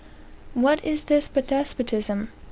What 0.55 0.83
is 0.83 1.03
this 1.03 1.27
but 1.27 1.45
despotism? 1.45 2.29